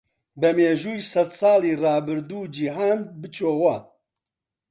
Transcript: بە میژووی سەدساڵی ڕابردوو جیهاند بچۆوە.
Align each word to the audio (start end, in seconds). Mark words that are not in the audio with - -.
بە 0.39 0.49
میژووی 0.57 1.07
سەدساڵی 1.13 1.79
ڕابردوو 1.83 2.49
جیهاند 2.55 3.03
بچۆوە. 3.21 3.75